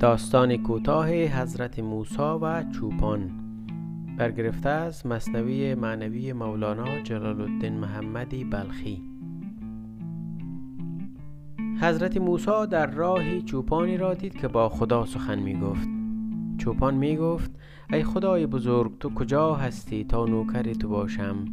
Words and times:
داستان 0.00 0.56
کوتاه 0.56 1.10
حضرت 1.10 1.78
موسی 1.78 2.22
و 2.22 2.64
چوپان 2.70 3.30
برگرفته 4.18 4.68
از 4.68 5.06
مصنوی 5.06 5.74
معنوی 5.74 6.32
مولانا 6.32 7.00
جلال 7.00 7.40
الدین 7.40 7.72
محمدی 7.72 8.44
بلخی. 8.44 9.02
حضرت 11.80 12.16
موسی 12.16 12.66
در 12.70 12.86
راهی 12.86 13.42
چوپانی 13.42 13.96
را 13.96 14.14
دید 14.14 14.34
که 14.34 14.48
با 14.48 14.68
خدا 14.68 15.06
سخن 15.06 15.38
می 15.38 15.60
گفت 15.60 15.88
چوپان 16.58 16.94
می 16.94 17.16
گفت 17.16 17.50
ای 17.92 18.04
خدای 18.04 18.46
بزرگ 18.46 18.98
تو 18.98 19.14
کجا 19.14 19.54
هستی 19.54 20.04
تا 20.04 20.24
نوکر 20.24 20.72
تو 20.72 20.88
باشم؟ 20.88 21.44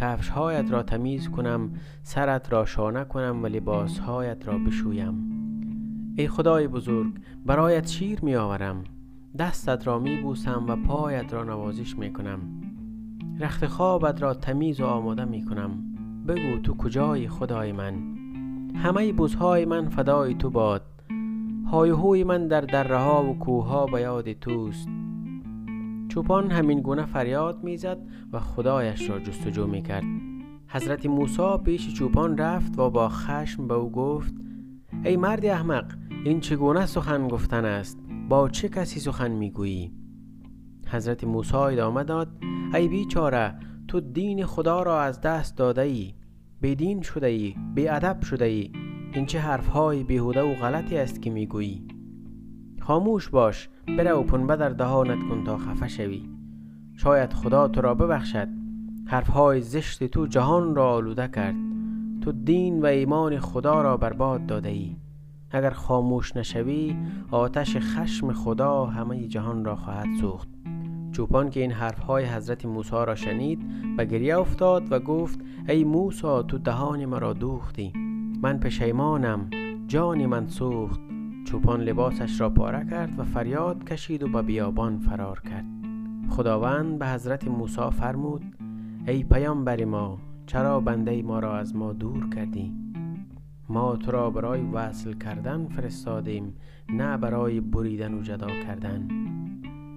کفشهایت 0.00 0.70
را 0.70 0.82
تمیز 0.82 1.28
کنم 1.28 1.72
سرت 2.02 2.52
را 2.52 2.64
شانه 2.64 3.04
کنم 3.04 3.42
و 3.42 3.46
لباسهایت 3.46 4.48
را 4.48 4.58
بشویم. 4.58 5.33
ای 6.16 6.28
خدای 6.28 6.68
بزرگ 6.68 7.12
برایت 7.46 7.88
شیر 7.88 8.18
می 8.22 8.34
آورم 8.34 8.84
دستت 9.38 9.86
را 9.86 9.98
می 9.98 10.16
بوسم 10.16 10.64
و 10.68 10.76
پایت 10.76 11.32
را 11.32 11.44
نوازش 11.44 11.96
می 11.96 12.12
کنم 12.12 12.40
رخت 13.40 13.66
خوابت 13.66 14.22
را 14.22 14.34
تمیز 14.34 14.80
و 14.80 14.84
آماده 14.84 15.24
می 15.24 15.44
کنم 15.44 15.70
بگو 16.28 16.58
تو 16.58 16.76
کجای 16.76 17.28
خدای 17.28 17.72
من؟ 17.72 17.94
همه 18.74 19.12
بزهای 19.12 19.64
من 19.64 19.88
فدای 19.88 20.34
تو 20.34 20.50
باد. 20.50 20.82
های 21.70 21.90
هوی 21.90 22.24
من 22.24 22.48
در 22.48 22.60
دره 22.60 22.98
ها 22.98 23.24
و 23.24 23.38
کوه 23.38 23.66
ها 23.66 23.86
به 23.86 24.00
یاد 24.00 24.32
توست. 24.32 24.88
چوپان 26.08 26.50
همین 26.50 26.80
گونه 26.80 27.04
فریاد 27.04 27.64
می‌زد 27.64 27.98
و 28.32 28.40
خدایش 28.40 29.10
را 29.10 29.18
جستجو 29.18 29.66
می 29.66 29.82
کرد 29.82 30.04
حضرت 30.68 31.06
موسی 31.06 31.58
پیش 31.64 31.94
چوپان 31.94 32.38
رفت 32.38 32.78
و 32.78 32.90
با 32.90 33.08
خشم 33.08 33.68
به 33.68 33.74
او 33.74 33.90
گفت 33.92 34.34
ای 35.04 35.16
مرد 35.16 35.46
احمق 35.46 35.84
این 36.24 36.40
چگونه 36.40 36.86
سخن 36.86 37.28
گفتن 37.28 37.64
است؟ 37.64 37.98
با 38.28 38.48
چه 38.48 38.68
کسی 38.68 39.00
سخن 39.00 39.30
می‌گویی؟ 39.30 39.92
حضرت 40.88 41.24
موسی 41.24 41.56
ادامه 41.56 42.04
داد 42.04 42.28
ای 42.74 42.88
بیچاره 42.88 43.54
تو 43.88 44.00
دین 44.00 44.46
خدا 44.46 44.82
را 44.82 45.00
از 45.02 45.20
دست 45.20 45.56
داده 45.56 45.82
ای 45.82 46.14
دین 46.74 47.02
شده 47.02 47.26
ای 47.26 47.54
ادب 47.76 48.22
شده 48.22 48.44
ای 48.44 48.72
این 49.12 49.26
چه 49.26 49.38
حرف 49.38 49.66
های 49.66 50.04
بیهوده 50.04 50.42
و 50.42 50.54
غلطی 50.54 50.96
است 50.96 51.22
که 51.22 51.30
می‌گویی؟ 51.30 51.86
خاموش 52.80 53.28
باش 53.28 53.68
بره 53.98 54.12
و 54.12 54.22
پنبه 54.22 54.56
در 54.56 54.70
دهانت 54.70 55.28
کن 55.28 55.44
تا 55.44 55.58
خفه 55.58 55.88
شوی. 55.88 56.28
شاید 56.94 57.32
خدا 57.32 57.68
تو 57.68 57.80
را 57.80 57.94
ببخشد. 57.94 58.48
حرف 59.06 59.30
های 59.30 59.60
زشت 59.60 60.04
تو 60.04 60.26
جهان 60.26 60.74
را 60.74 60.92
آلوده 60.92 61.28
کرد. 61.28 61.54
تو 62.20 62.32
دین 62.32 62.82
و 62.82 62.86
ایمان 62.86 63.38
خدا 63.38 63.82
را 63.82 63.96
برباد 63.96 64.46
داده 64.46 64.68
ای 64.68 64.96
اگر 65.54 65.70
خاموش 65.70 66.36
نشوی 66.36 66.96
آتش 67.30 67.76
خشم 67.76 68.32
خدا 68.32 68.84
همه 68.84 69.26
جهان 69.26 69.64
را 69.64 69.76
خواهد 69.76 70.08
سوخت. 70.20 70.48
چوپان 71.12 71.50
که 71.50 71.60
این 71.60 71.72
حرفهای 71.72 72.24
حضرت 72.24 72.66
موسی 72.66 72.90
را 72.90 73.14
شنید 73.14 73.64
و 73.98 74.04
گریه 74.04 74.38
افتاد 74.38 74.92
و 74.92 74.98
گفت 75.00 75.40
ای 75.68 75.84
موسی 75.84 76.42
تو 76.48 76.58
دهان 76.58 77.04
مرا 77.04 77.32
دوختی. 77.32 77.92
من 78.42 78.60
پشیمانم 78.60 79.50
جانی 79.86 80.26
من 80.26 80.46
سوخت. 80.46 81.00
چوپان 81.44 81.80
لباسش 81.80 82.40
را 82.40 82.50
پاره 82.50 82.86
کرد 82.90 83.20
و 83.20 83.24
فریاد 83.24 83.84
کشید 83.84 84.22
و 84.22 84.28
به 84.28 84.42
بیابان 84.42 84.98
فرار 84.98 85.40
کرد. 85.40 85.64
خداوند 86.30 86.98
به 86.98 87.06
حضرت 87.06 87.48
موسی 87.48 87.90
فرمود 87.90 88.42
ای 89.06 89.24
پیامبر 89.24 89.84
ما 89.84 90.18
چرا 90.46 90.80
بنده 90.80 91.22
ما 91.22 91.38
را 91.38 91.58
از 91.58 91.76
ما 91.76 91.92
دور 91.92 92.30
کردی؟ 92.34 92.72
ما 93.68 93.96
تو 93.96 94.10
را 94.10 94.30
برای 94.30 94.60
وصل 94.60 95.12
کردن 95.12 95.66
فرستادیم 95.66 96.56
نه 96.88 97.16
برای 97.16 97.60
بریدن 97.60 98.14
و 98.14 98.22
جدا 98.22 98.46
کردن. 98.66 99.08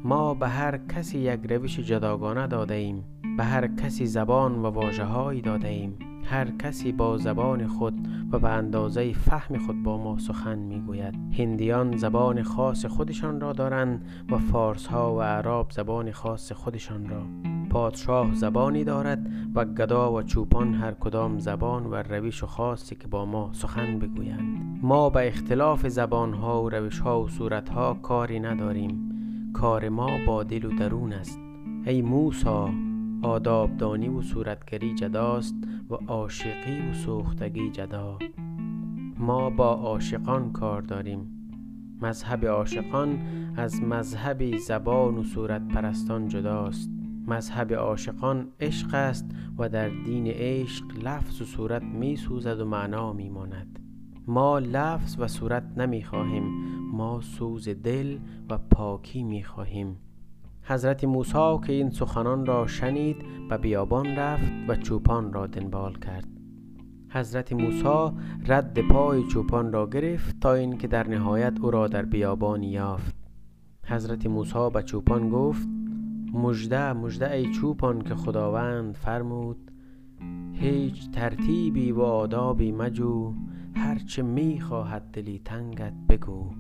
ما 0.04 0.34
به 0.34 0.48
هر 0.48 0.78
کسی 0.78 1.20
یک 1.20 1.40
روش 1.50 1.80
جداگانه 1.80 2.48
داده 2.48 2.74
ایم 2.74 3.04
به 3.38 3.44
هر 3.44 3.68
کسی 3.68 4.06
زبان 4.06 4.56
و 4.56 4.66
واجه 4.66 5.42
داده 5.42 5.68
ایم 5.68 6.00
هر 6.26 6.52
کسی 6.58 6.92
با 6.92 7.18
زبان 7.18 7.68
خود 7.68 8.08
و 8.32 8.40
به 8.40 8.50
اندازه 8.50 9.14
فهم 9.14 9.58
خود 9.58 9.84
با 9.84 9.98
ما 9.98 10.18
سخن 10.18 10.60
می‌گوید. 10.60 11.16
هندیان 11.38 11.98
زبان 11.98 12.44
خاص 12.44 12.86
خودشان 12.86 13.42
را 13.42 13.54
دارند 13.54 14.06
و 14.32 14.38
فارس 14.38 14.88
ها 14.88 15.16
و 15.16 15.22
عرب 15.22 15.72
زبان 15.72 16.12
خاص 16.12 16.52
خودشان 16.52 17.10
را. 17.10 17.57
پادشاه 17.78 18.34
زبانی 18.34 18.84
دارد 18.84 19.32
و 19.56 19.66
گدا 19.66 20.14
و 20.14 20.24
چوپان 20.24 20.74
هر 20.74 20.92
کدام 20.92 21.40
زبان 21.40 21.86
و 21.86 21.96
روش 21.96 22.44
خاصی 22.44 22.96
که 22.96 23.08
با 23.08 23.26
ما 23.26 23.50
سخن 23.54 24.00
بگویند. 24.00 24.80
ما 24.82 25.10
به 25.10 25.28
اختلاف 25.28 25.88
زبان 25.88 26.34
ها 26.34 26.64
و 26.64 26.70
روش 26.70 27.00
ها 27.00 27.22
و 27.22 27.28
صورت 27.28 27.70
ها 27.70 27.94
کاری 27.94 28.40
نداریم. 28.40 29.12
کار 29.54 29.90
ما 29.90 30.10
با 30.28 30.44
دل 30.44 30.66
و 30.66 30.70
درون 30.70 31.14
است. 31.14 31.40
ای 31.86 32.02
موسا 32.02 32.70
آدابدانی 33.24 34.08
و 34.08 34.22
صورتگری 34.22 34.96
جداست 34.96 35.56
و 35.90 35.96
عاشقی 35.96 36.90
و 36.90 36.94
سوختگی 36.94 37.70
جدا. 37.70 38.18
ما 39.18 39.50
با 39.50 39.74
عاشقان 39.74 40.52
کار 40.52 40.82
داریم. 40.82 41.32
مذهب 42.02 42.46
عاشقان 42.46 43.20
از 43.58 43.84
مذهب 43.84 44.58
زبان 44.58 45.18
و 45.18 45.24
صورت 45.24 45.68
پرستان 45.68 46.28
جداست. 46.28 46.97
مذهب 47.28 47.74
عاشقان 47.74 48.48
عشق 48.60 48.94
است 48.94 49.26
و 49.58 49.70
در 49.70 49.90
دین 49.90 50.28
عشق 50.28 50.86
لفظ 51.04 51.42
و 51.42 51.46
صورت 51.46 51.84
می 51.84 52.16
سوزد 52.16 52.60
و 52.60 52.66
معنا 52.66 53.14
می 53.14 53.30
ماند. 53.30 53.80
ما 54.28 54.60
لفظ 54.60 55.16
و 55.20 55.28
صورت 55.28 55.64
نمی 55.78 56.04
خواهیم 56.04 56.44
ما 56.92 57.22
سوز 57.22 57.70
دل 57.70 58.18
و 58.50 58.58
پاکی 58.58 59.24
می 59.24 59.44
خواهیم. 59.44 59.98
حضرت 60.62 61.04
موسی 61.04 61.58
که 61.68 61.74
این 61.74 61.90
سخنان 61.90 62.46
را 62.46 62.68
شنید 62.68 63.18
و 63.50 63.58
بیابان 63.58 64.06
رفت 64.06 64.52
و 64.68 64.76
چوپان 64.76 65.34
را 65.34 65.48
دنبال 65.48 65.94
کرد. 65.94 66.28
حضرت 67.10 67.54
موسی 67.54 68.18
رد 68.48 68.80
پای 68.80 69.24
چوپان 69.24 69.74
را 69.74 69.90
گرفت 69.90 70.40
تا 70.40 70.54
اینکه 70.54 70.88
در 70.88 71.08
نهایت 71.08 71.54
او 71.62 71.72
را 71.72 71.88
در 71.88 72.06
بیابان 72.06 72.64
یافت. 72.64 73.16
حضرت 73.84 74.26
موسی 74.26 74.70
به 74.74 74.84
چوپان 74.84 75.30
گفت 75.30 75.68
مژده 76.34 76.94
مژده 76.94 77.32
ای 77.32 77.52
چوپان 77.52 78.02
که 78.02 78.16
خداوند 78.16 78.96
فرمود 78.96 79.72
هیچ 80.54 81.10
ترتیبی 81.12 81.92
و 81.92 82.02
آدابی 82.02 82.72
مجو 82.72 83.34
هرچه 83.76 84.22
می 84.22 84.62
خواهد 84.62 85.12
دلی 85.14 85.42
تنگت 85.46 85.94
بگو. 86.10 86.52